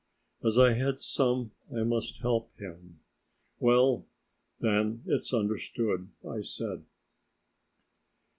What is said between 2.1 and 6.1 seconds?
help him. "Well, then, it's understood,"